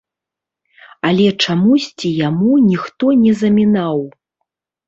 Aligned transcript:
Але 1.09 1.27
чамусьці 1.43 2.09
яму 2.27 2.51
ніхто 2.71 3.13
не 3.27 3.35
замінаў. 3.43 3.97